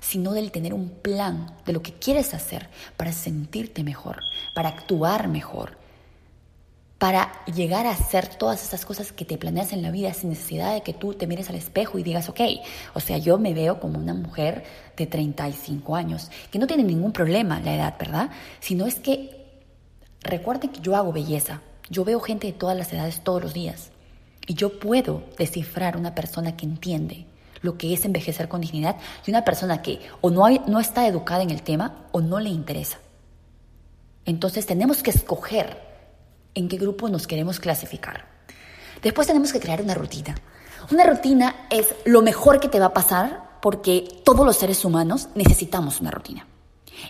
[0.00, 4.20] sino del tener un plan de lo que quieres hacer para sentirte mejor,
[4.54, 5.78] para actuar mejor,
[6.98, 10.74] para llegar a hacer todas esas cosas que te planeas en la vida sin necesidad
[10.74, 12.40] de que tú te mires al espejo y digas, ok,
[12.94, 14.64] o sea, yo me veo como una mujer
[14.96, 18.30] de 35 años, que no tiene ningún problema la edad, ¿verdad?
[18.60, 19.62] Sino es que
[20.20, 23.91] recuerden que yo hago belleza, yo veo gente de todas las edades todos los días
[24.46, 27.26] y yo puedo descifrar una persona que entiende
[27.60, 31.42] lo que es envejecer con dignidad de una persona que o no, no está educada
[31.42, 32.98] en el tema o no le interesa.
[34.24, 35.80] Entonces tenemos que escoger
[36.54, 38.26] en qué grupo nos queremos clasificar.
[39.02, 40.34] Después tenemos que crear una rutina.
[40.90, 45.28] Una rutina es lo mejor que te va a pasar porque todos los seres humanos
[45.34, 46.46] necesitamos una rutina.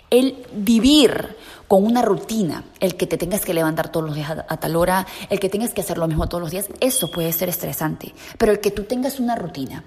[0.09, 1.35] El vivir
[1.73, 5.07] con una rutina, el que te tengas que levantar todos los días a, tal hora,
[5.31, 8.13] el que tengas que hacer lo mismo todos los días, eso puede ser estresante.
[8.37, 9.83] Pero el que tú tengas una rutina,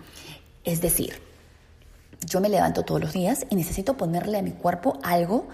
[0.64, 1.22] es decir,
[2.28, 5.46] yo me levanto todos los días y necesito ponerle a mi cuerpo algo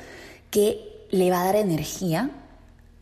[0.48, 2.30] que le va a dar energía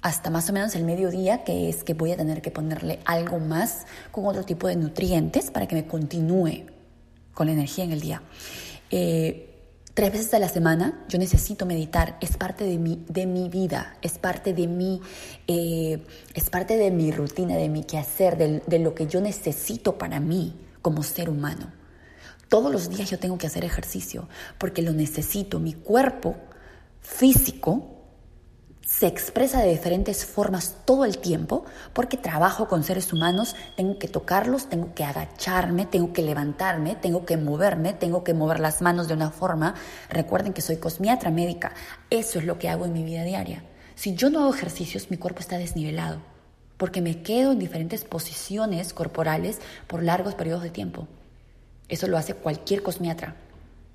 [0.02, 3.38] hasta más o menos el mediodía, que es que voy a tener que ponerle algo
[3.38, 6.64] más con otro tipo de nutrientes para que me continúe
[7.32, 8.22] con la energía en el día.
[8.90, 9.49] Eh,
[9.94, 13.96] tres veces a la semana yo necesito meditar, es parte de mi, de mi vida,
[14.02, 15.00] es parte de mi,
[15.46, 19.98] eh, es parte de mi rutina, de mi quehacer, de, de lo que yo necesito
[19.98, 21.72] para mí como ser humano.
[22.48, 25.60] Todos los días yo tengo que hacer ejercicio porque lo necesito.
[25.60, 26.36] Mi cuerpo
[27.00, 27.99] físico
[28.90, 34.08] se expresa de diferentes formas todo el tiempo porque trabajo con seres humanos, tengo que
[34.08, 39.06] tocarlos, tengo que agacharme, tengo que levantarme, tengo que moverme, tengo que mover las manos
[39.06, 39.76] de una forma.
[40.08, 41.72] Recuerden que soy cosmiatra médica,
[42.10, 43.62] eso es lo que hago en mi vida diaria.
[43.94, 46.20] Si yo no hago ejercicios, mi cuerpo está desnivelado
[46.76, 51.06] porque me quedo en diferentes posiciones corporales por largos periodos de tiempo.
[51.88, 53.36] Eso lo hace cualquier cosmiatra.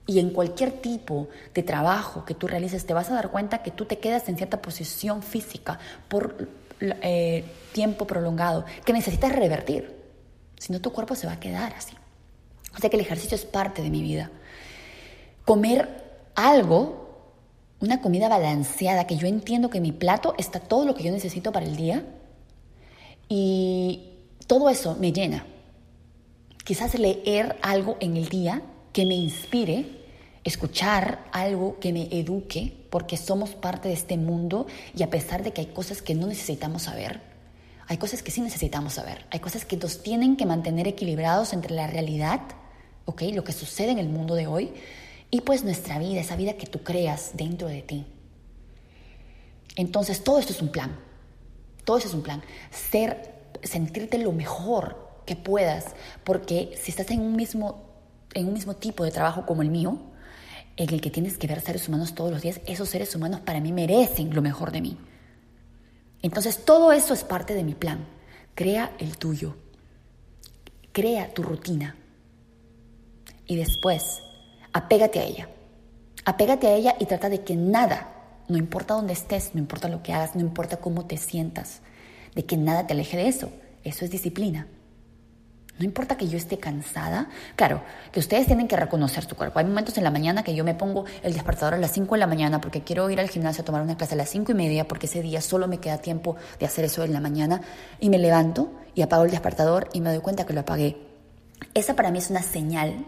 [0.08, 3.72] Y en cualquier tipo de trabajo que tú realices, te vas a dar cuenta que
[3.72, 6.48] tú te quedas en cierta posición física por
[6.80, 9.96] eh, tiempo prolongado, que necesitas revertir.
[10.58, 11.96] Si no, tu cuerpo se va a quedar así.
[12.76, 14.30] O sea que el ejercicio es parte de mi vida.
[15.44, 16.04] Comer
[16.36, 17.32] algo,
[17.80, 21.12] una comida balanceada, que yo entiendo que en mi plato está todo lo que yo
[21.12, 22.06] necesito para el día.
[23.28, 24.12] Y
[24.46, 25.46] todo eso me llena.
[26.64, 28.62] Quizás leer algo en el día
[28.96, 29.86] que me inspire,
[30.46, 35.52] escuchar algo que me eduque, porque somos parte de este mundo y a pesar de
[35.52, 37.20] que hay cosas que no necesitamos saber,
[37.90, 41.76] hay cosas que sí necesitamos saber, hay cosas que nos tienen que mantener equilibrados entre
[41.76, 42.40] la realidad,
[43.04, 43.24] ¿ok?
[43.34, 44.72] Lo que sucede en el mundo de hoy
[45.30, 48.06] y pues nuestra vida, esa vida que tú creas dentro de ti.
[49.76, 50.98] Entonces, todo esto es un plan.
[51.84, 52.42] Todo eso es un plan.
[52.72, 55.88] Ser, sentirte lo mejor que puedas,
[56.24, 57.85] porque si estás en un mismo
[58.36, 59.98] en un mismo tipo de trabajo como el mío,
[60.78, 63.62] en el que tienes que ver seres humanos todos los días, esos seres humanos para
[63.62, 64.98] mí merecen lo mejor de mí.
[66.22, 68.06] Entonces todo eso es parte de mi plan.
[68.54, 69.56] Crea el tuyo.
[70.92, 71.96] Crea tu rutina.
[73.48, 74.22] Y después,
[74.74, 75.50] apégate a ella.
[76.26, 80.04] Apégate a ella y trata de que nada, no importa dónde estés, no importa lo
[80.04, 81.82] que hagas, no importa cómo te sientas,
[82.34, 83.50] de que nada te aleje de eso.
[83.84, 84.68] Eso es disciplina.
[85.78, 87.28] No importa que yo esté cansada.
[87.58, 87.82] Claro,
[88.14, 89.60] que ustedes tienen que reconocer su cuerpo.
[89.60, 92.20] Hay momentos en la mañana que yo me pongo el despertador a las 5 de
[92.20, 94.56] la mañana porque quiero ir al gimnasio a tomar una clase a las 5 y
[94.56, 97.60] media porque ese día solo me queda tiempo de hacer eso en la mañana
[98.00, 100.96] y me levanto y apago el despertador y me doy cuenta que lo apagué.
[101.74, 103.06] Esa para mí es una señal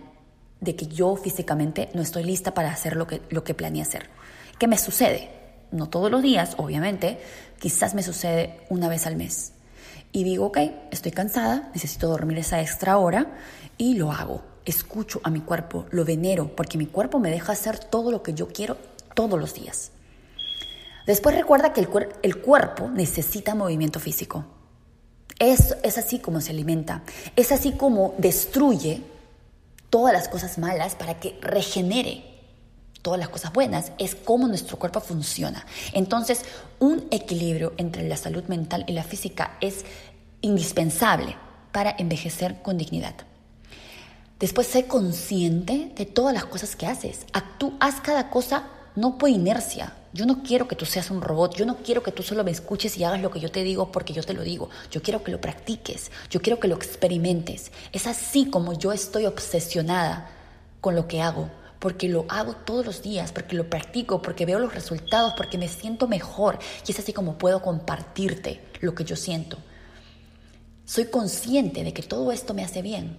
[0.60, 4.10] de que yo físicamente no estoy lista para hacer lo que, lo que planeé hacer.
[4.60, 5.30] ¿Qué me sucede?
[5.72, 7.20] No todos los días, obviamente,
[7.60, 9.54] quizás me sucede una vez al mes
[10.18, 10.58] y digo, ok,
[10.90, 13.38] estoy cansada, necesito dormir esa extra hora
[13.78, 14.42] y lo hago.
[14.66, 18.34] Escucho a mi cuerpo, lo venero, porque mi cuerpo me deja hacer todo lo que
[18.34, 18.78] yo quiero
[19.14, 19.92] todos los días.
[21.06, 21.90] Después recuerda que el,
[22.24, 24.44] el cuerpo necesita movimiento físico.
[25.38, 27.04] Es, es así como se alimenta,
[27.36, 29.04] es así como destruye
[29.92, 32.38] todas las cosas malas para que regenere
[33.08, 35.66] todas las cosas buenas, es cómo nuestro cuerpo funciona.
[35.94, 36.42] Entonces,
[36.80, 39.86] un equilibrio entre la salud mental y la física es
[40.42, 41.36] indispensable
[41.72, 43.16] para envejecer con dignidad.
[44.40, 47.26] Después, sé consciente de todas las cosas que haces.
[47.34, 49.94] Actú, haz cada cosa no por inercia.
[50.14, 52.50] Yo no quiero que tú seas un robot, yo no quiero que tú solo me
[52.50, 54.70] escuches y hagas lo que yo te digo porque yo te lo digo.
[54.90, 57.72] Yo quiero que lo practiques, yo quiero que lo experimentes.
[57.92, 60.32] Es así como yo estoy obsesionada
[60.82, 64.58] con lo que hago, porque lo hago todos los días, porque lo practico, porque veo
[64.58, 66.58] los resultados, porque me siento mejor.
[66.88, 69.58] Y es así como puedo compartirte lo que yo siento.
[70.88, 73.18] Soy consciente de que todo esto me hace bien.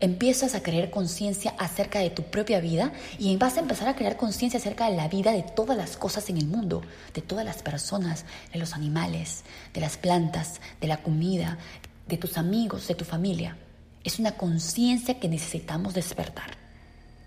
[0.00, 4.16] Empiezas a crear conciencia acerca de tu propia vida y vas a empezar a crear
[4.16, 6.82] conciencia acerca de la vida de todas las cosas en el mundo,
[7.14, 11.58] de todas las personas, de los animales, de las plantas, de la comida,
[12.08, 13.56] de tus amigos, de tu familia.
[14.02, 16.56] Es una conciencia que necesitamos despertar.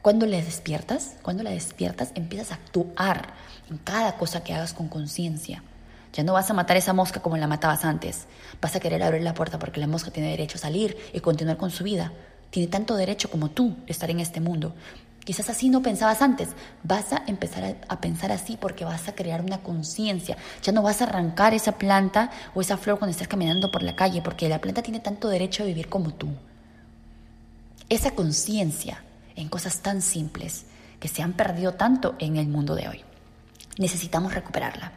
[0.02, 3.34] Cuando le despiertas, cuando la despiertas, empiezas a actuar
[3.70, 5.64] en cada cosa que hagas con conciencia.
[6.18, 8.26] Ya no vas a matar esa mosca como la matabas antes.
[8.60, 11.58] Vas a querer abrir la puerta porque la mosca tiene derecho a salir y continuar
[11.58, 12.12] con su vida.
[12.50, 14.74] Tiene tanto derecho como tú de estar en este mundo.
[15.24, 16.50] Quizás así no pensabas antes.
[16.82, 20.38] Vas a empezar a, a pensar así porque vas a crear una conciencia.
[20.64, 23.96] Ya no vas a arrancar esa planta o esa flor cuando estés caminando por la
[23.96, 26.30] calle porque la planta tiene tanto derecho a vivir como tú.
[27.90, 29.04] Esa conciencia
[29.36, 30.66] en cosas tan simples
[31.00, 33.04] que se han perdido tanto en el mundo de hoy.
[33.78, 34.94] Necesitamos recuperarla.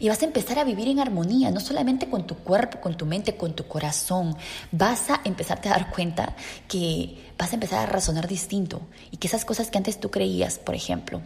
[0.00, 3.06] Y vas a empezar a vivir en armonía, no solamente con tu cuerpo, con tu
[3.06, 4.36] mente, con tu corazón.
[4.72, 6.36] Vas a empezarte a dar cuenta
[6.68, 10.58] que vas a empezar a razonar distinto y que esas cosas que antes tú creías,
[10.58, 11.22] por ejemplo,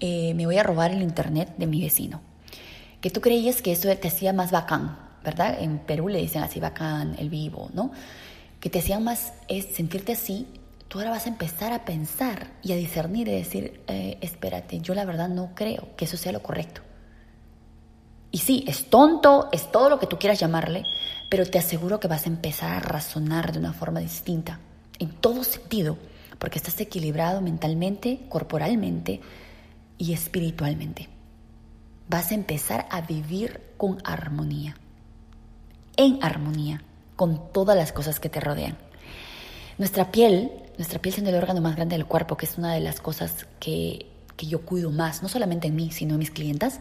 [0.00, 2.20] eh, me voy a robar el internet de mi vecino,
[3.00, 5.56] que tú creías que eso te hacía más bacán, ¿verdad?
[5.60, 7.92] En Perú le dicen así bacán, el vivo, ¿no?
[8.60, 10.46] Que te hacían más es sentirte así
[10.88, 14.94] tú ahora vas a empezar a pensar y a discernir y decir, eh, espérate, yo
[14.94, 16.82] la verdad no creo que eso sea lo correcto.
[18.30, 20.84] Y sí, es tonto, es todo lo que tú quieras llamarle,
[21.30, 24.60] pero te aseguro que vas a empezar a razonar de una forma distinta,
[24.98, 25.96] en todo sentido,
[26.38, 29.20] porque estás equilibrado mentalmente, corporalmente
[29.98, 31.08] y espiritualmente.
[32.08, 34.76] Vas a empezar a vivir con armonía,
[35.96, 36.82] en armonía
[37.16, 38.76] con todas las cosas que te rodean.
[39.78, 42.80] Nuestra piel, nuestra piel siendo el órgano más grande del cuerpo, que es una de
[42.80, 44.06] las cosas que,
[44.36, 46.80] que yo cuido más, no solamente en mí, sino en mis clientas,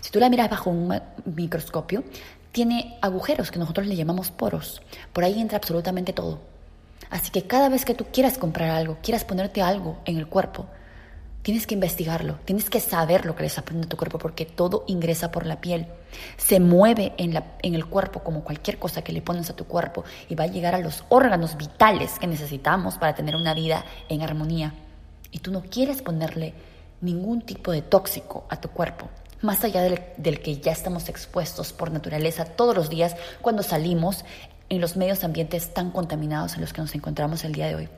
[0.00, 2.04] si tú la miras bajo un microscopio,
[2.52, 4.80] tiene agujeros que nosotros le llamamos poros.
[5.12, 6.40] Por ahí entra absolutamente todo.
[7.10, 10.66] Así que cada vez que tú quieras comprar algo, quieras ponerte algo en el cuerpo,
[11.44, 14.46] Tienes que investigarlo, tienes que saber lo que le está poniendo a tu cuerpo porque
[14.46, 15.86] todo ingresa por la piel.
[16.38, 19.66] Se mueve en, la, en el cuerpo como cualquier cosa que le pones a tu
[19.66, 23.84] cuerpo y va a llegar a los órganos vitales que necesitamos para tener una vida
[24.08, 24.72] en armonía.
[25.32, 26.54] Y tú no quieres ponerle
[27.04, 29.08] ningún tipo de tóxico a tu cuerpo,
[29.42, 34.24] más allá del, del que ya estamos expuestos por naturaleza todos los días cuando salimos
[34.68, 37.88] en los medios ambientes tan contaminados en los que nos encontramos el día de hoy.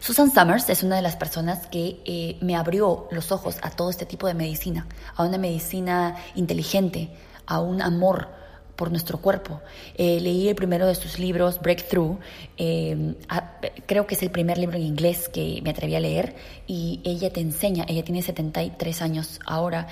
[0.00, 3.90] Susan Summers es una de las personas que eh, me abrió los ojos a todo
[3.90, 7.10] este tipo de medicina, a una medicina inteligente,
[7.46, 8.28] a un amor
[8.76, 9.60] por nuestro cuerpo.
[9.96, 12.18] Eh, leí el primero de sus libros, Breakthrough,
[12.58, 13.14] eh,
[13.86, 16.36] creo que es el primer libro en inglés que me atreví a leer
[16.66, 19.88] y ella te enseña, ella tiene 73 años ahora,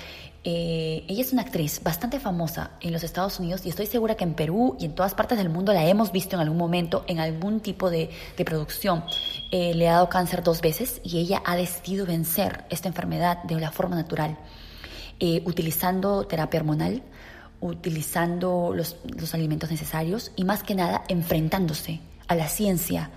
[0.47, 4.25] eh, ella es una actriz bastante famosa en los Estados Unidos y estoy segura que
[4.25, 7.19] en Perú y en todas partes del mundo la hemos visto en algún momento en
[7.19, 8.11] algún tipo de,
[8.45, 9.05] producción.
[9.51, 13.71] le ha dado cáncer dos veces y ella ha decidido vencer esta enfermedad de una
[13.71, 14.37] forma natural,
[15.47, 17.03] utilizando terapia hormonal,
[17.65, 18.97] utilizando los,
[19.35, 23.11] alimentos necesarios y más que nada enfrentándose a la ciencia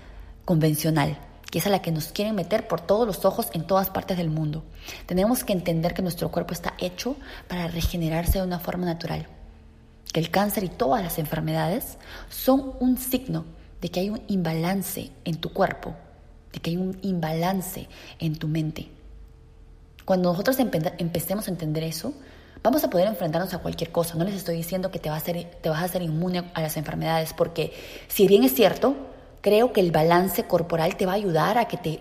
[0.46, 1.20] convencional
[1.52, 4.18] que es a la que nos quieren meter por todos los ojos en todas partes
[4.18, 4.66] del mundo.
[5.06, 7.16] Tenemos que entender que nuestro cuerpo está hecho
[7.48, 9.28] para regenerarse de una forma natural,
[10.12, 13.46] que el cáncer y todas las enfermedades son un signo
[13.80, 15.96] de que hay un imbalance en tu cuerpo,
[16.52, 17.88] de que hay un imbalance
[18.20, 18.90] en tu mente.
[20.04, 22.14] Cuando nosotros empecemos a entender eso,
[22.63, 24.15] vamos a poder enfrentarnos a cualquier cosa.
[24.15, 27.74] No les estoy diciendo que te, vas a hacer inmune a las enfermedades, porque
[28.08, 28.96] si bien es cierto,
[29.41, 32.00] creo que el balance corporal te va a ayudar a que te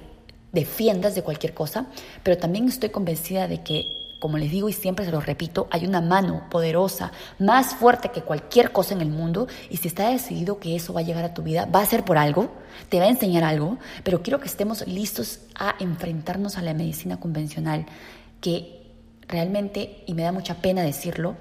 [0.52, 1.86] defiendas de cualquier cosa,
[2.22, 3.84] pero también estoy convencida de que,
[4.20, 8.22] como les digo y siempre se lo repito, hay una mano poderosa, más fuerte que
[8.22, 11.34] cualquier cosa en el mundo, y si está decidido que eso va a llegar a
[11.34, 12.50] tu vida, va a ser por algo,
[12.88, 17.20] te va a enseñar algo, pero quiero que estemos listos a enfrentarnos a la medicina
[17.20, 17.84] convencional,
[18.40, 18.85] que
[19.28, 21.36] realmente, y me da mucha pena decirlo,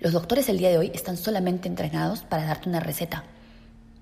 [0.00, 3.24] los doctores el día de hoy están solamente entrenados para darte una receta,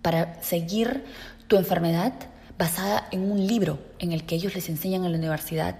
[0.02, 1.04] para seguir
[1.48, 2.12] tu enfermedad
[2.58, 5.76] basada en un libro en el que ellos les enseñan en la universidad.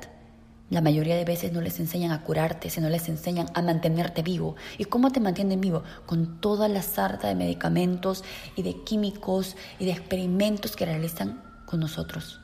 [0.68, 4.56] La mayoría de veces no les enseñan a curarte, sino les enseñan a mantenerte vivo.
[4.78, 5.84] ¿Y cómo te mantienen vivo?
[6.06, 8.24] Con toda la sarta de medicamentos
[8.56, 12.40] y de químicos y de experimentos que realizan con nosotros.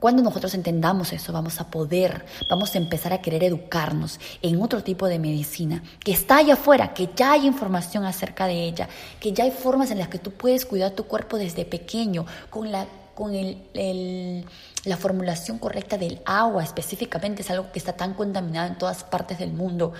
[0.00, 4.82] Cuando nosotros entendamos eso, vamos a poder, vamos a empezar a querer educarnos en otro
[4.82, 8.88] tipo de medicina que está allá afuera, que ya hay información acerca de ella,
[9.20, 12.72] que ya hay formas en las que tú puedes cuidar tu cuerpo desde pequeño, con
[12.72, 12.86] la
[13.20, 14.46] con el,
[14.84, 19.38] la formulación correcta del agua específicamente, es algo que está tan contaminado en todas partes
[19.38, 19.92] del mundo,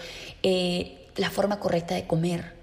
[0.42, 2.54] eh, la forma correcta de comer.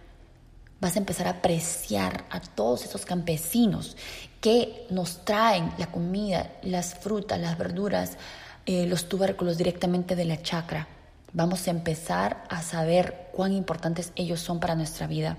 [0.79, 3.97] Vas a empezar a apreciar a todos esos campesinos
[4.41, 8.17] que nos traen la comida, las frutas, las verduras,
[8.65, 10.87] eh, los tubérculos directamente de la chacra.
[11.33, 15.37] Vamos a empezar a saber cuán importantes ellos son para nuestra vida.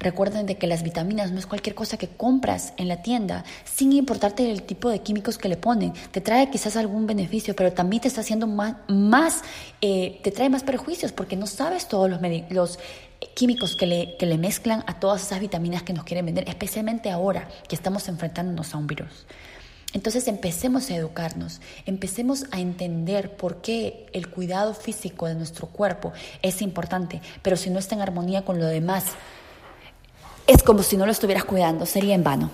[0.00, 3.92] Recuerden de que las vitaminas no es cualquier cosa que compras en la tienda, sin
[3.92, 5.92] importarte el tipo de químicos que le ponen.
[6.12, 9.42] Te trae quizás algún beneficio, pero también te está haciendo más, más
[9.80, 12.20] eh, te trae más perjuicios porque no sabes todos los,
[12.50, 12.78] los
[13.34, 17.10] químicos que le, que le mezclan a todas esas vitaminas que nos quieren vender, especialmente
[17.10, 19.26] ahora que estamos enfrentándonos a un virus.
[19.94, 26.12] Entonces empecemos a educarnos, empecemos a entender por qué el cuidado físico de nuestro cuerpo
[26.42, 29.04] es importante, pero si no está en armonía con lo demás,
[30.46, 32.50] es como si no lo estuvieras cuidando, sería en vano.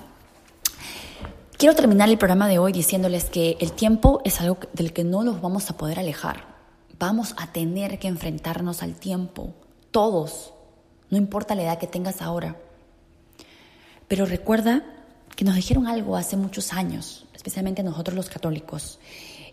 [1.58, 5.24] quiero terminar el programa de hoy diciéndoles que el tiempo es algo del que no
[5.24, 6.54] nos vamos a poder alejar.
[7.00, 9.54] Vamos a tener que enfrentarnos al tiempo,
[9.94, 10.52] todos,
[11.08, 12.56] no importa la edad que tengas ahora.
[14.08, 14.82] Pero recuerda
[15.36, 18.98] que nos dijeron algo hace muchos años, especialmente nosotros los católicos.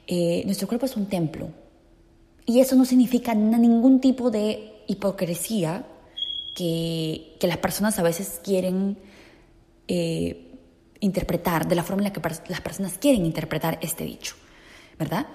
[0.08, 1.52] Eh, nuestro cuerpo es un templo.
[2.48, 5.86] Y eso no significa ningún tipo de hipocresía
[6.56, 8.98] que, las personas a veces quieren
[9.88, 10.58] eh,
[11.02, 14.34] interpretar, de la forma en la que las personas quieren interpretar este dicho,
[14.98, 15.28] ¿verdad?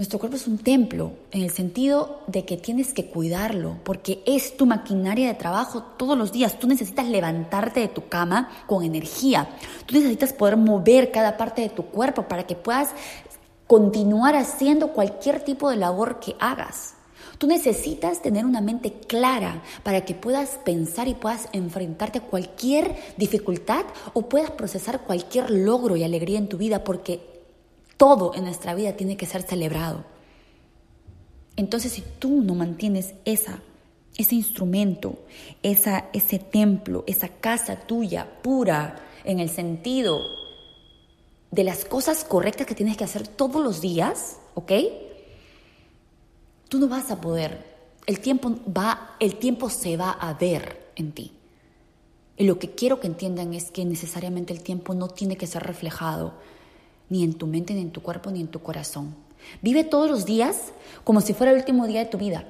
[0.00, 4.56] Nuestro cuerpo es un templo en el sentido de que tienes que cuidarlo porque es
[4.56, 6.58] tu maquinaria de trabajo todos los días.
[6.58, 9.50] Tú necesitas levantarte de tu cama con energía.
[9.84, 12.92] Tú necesitas poder mover cada parte de tu cuerpo para que puedas
[13.66, 16.94] continuar haciendo cualquier tipo de labor que hagas.
[17.36, 22.96] Tú necesitas tener una mente clara para que puedas pensar y puedas enfrentarte a cualquier
[23.18, 23.84] dificultad
[24.14, 27.29] o puedas procesar cualquier logro y alegría en tu vida porque
[28.00, 30.04] todo en nuestra vida tiene que ser celebrado.
[31.56, 33.60] Entonces, si tú no mantienes esa,
[34.16, 35.18] ese instrumento,
[35.62, 40.22] esa, ese templo, esa casa tuya pura en el sentido
[41.50, 44.72] de las cosas correctas que tienes que hacer todos los días, ¿ok?
[46.70, 47.66] Tú no vas a poder.
[48.06, 51.32] El tiempo va, el tiempo se va a ver en ti.
[52.38, 55.64] Y lo que quiero que entiendan es que necesariamente el tiempo no tiene que ser
[55.64, 56.32] reflejado
[57.10, 59.14] ni en tu mente, ni en tu cuerpo, ni en tu corazón.
[59.60, 60.72] Vive todos los días
[61.04, 62.44] como si fuera el último día de tu vida.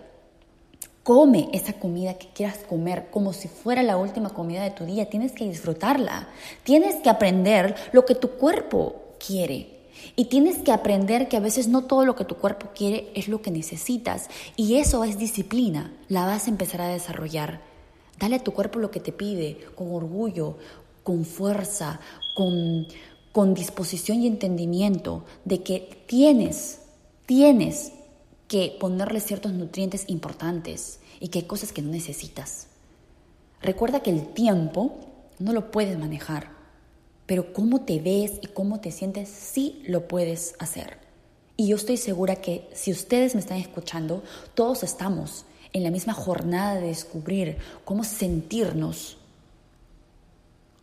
[1.03, 5.09] Come esa comida que quieras comer como si fuera la última comida de tu día.
[5.09, 6.29] Tienes que disfrutarla.
[6.63, 9.81] Tienes que aprender lo que tu cuerpo quiere.
[10.15, 13.29] Y tienes que aprender que a veces no todo lo que tu cuerpo quiere es
[13.29, 14.29] lo que necesitas.
[14.57, 15.93] Y eso es disciplina.
[16.09, 17.61] La vas a empezar a desarrollar.
[18.19, 20.59] Dale a tu cuerpo lo que te pide, con orgullo,
[21.03, 22.01] con fuerza,
[22.35, 22.87] con,
[23.33, 26.81] con disposición y entendimiento de que tienes,
[27.27, 27.93] tienes
[28.49, 32.67] que ponerle ciertos nutrientes importantes y que hay cosas que no necesitas.
[33.63, 34.99] Recuerda que el tiempo
[35.39, 36.51] no lo puedes manejar,
[37.27, 40.99] pero cómo te ves y cómo te sientes sí lo puedes hacer.
[41.57, 44.25] Y yo estoy segura que si ustedes me están escuchando,
[44.55, 49.19] todos estamos en la misma jornada de descubrir cómo sentirnos,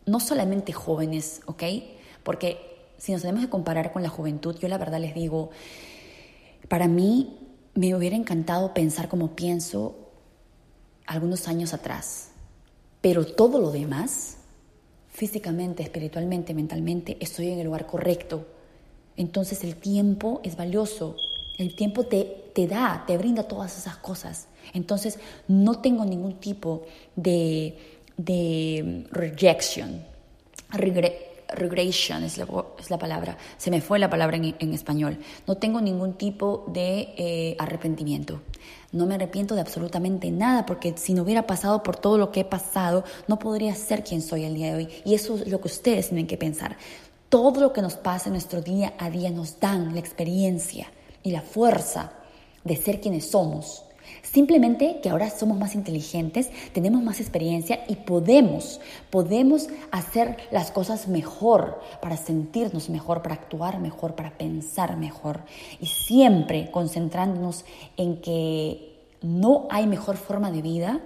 [0.06, 1.64] no solamente jóvenes, ¿ok?
[2.28, 2.58] Porque
[2.98, 5.48] si nos tenemos que comparar con la juventud, yo la verdad les digo,
[6.68, 7.38] para mí
[7.72, 10.10] me hubiera encantado pensar como pienso
[11.06, 12.32] algunos años atrás,
[13.00, 14.36] pero todo lo demás,
[15.08, 18.46] físicamente, espiritualmente, mentalmente, estoy en el lugar correcto.
[19.16, 21.16] Entonces el tiempo es valioso,
[21.56, 24.48] el tiempo te, te da, te brinda todas esas cosas.
[24.74, 25.18] Entonces
[25.48, 26.82] no tengo ningún tipo
[27.16, 30.04] de, de rejection,
[30.68, 32.46] regret, regression es la,
[32.78, 35.18] es la, palabra, se me fue la palabra en, español.
[35.46, 38.42] No tengo ningún tipo de eh, arrepentimiento.
[38.92, 42.40] No me arrepiento de absolutamente nada porque si no hubiera pasado por todo lo que
[42.40, 44.88] he pasado, no podría ser quien soy el día de hoy.
[45.04, 46.76] Y eso es lo que ustedes tienen que pensar.
[47.28, 50.90] Todo lo que nos pasa en nuestro día a día nos dan la experiencia
[51.22, 52.12] y la fuerza
[52.64, 53.84] de ser quienes somos
[54.22, 61.08] Simplemente que ahora somos más inteligentes, tenemos más experiencia y podemos, podemos hacer las cosas
[61.08, 65.42] mejor para sentirnos mejor, para actuar mejor, para pensar mejor.
[65.80, 67.64] Y siempre concentrándonos
[67.96, 71.00] en que no hay mejor forma de vida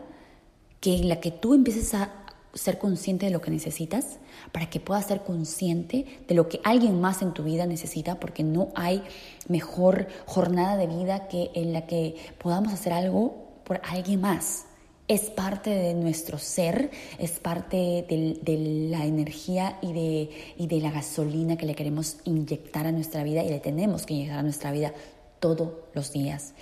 [0.80, 2.21] que en la que tú empieces a
[2.54, 4.18] ser consciente de lo que necesitas,
[4.52, 8.42] para que puedas ser consciente de lo que alguien más en tu vida necesita, porque
[8.42, 9.02] no hay
[9.48, 14.66] mejor jornada de vida que en la que podamos hacer algo por alguien más.
[15.08, 20.90] Es parte de nuestro ser, es parte de, la energía y de, y de la
[20.90, 24.70] gasolina que le queremos inyectar a nuestra vida y le tenemos que inyectar a nuestra
[24.70, 24.94] vida
[25.40, 26.54] todos los días.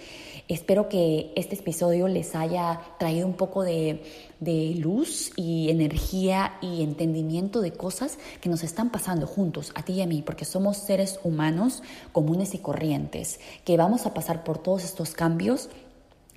[0.51, 4.03] Espero que este episodio les haya traído un poco de,
[4.81, 10.03] luz y energía y entendimiento de cosas que nos están pasando juntos, a ti y
[10.03, 14.83] a mí, porque somos seres humanos comunes y corrientes, que vamos a pasar por todos
[14.83, 15.71] estos cambios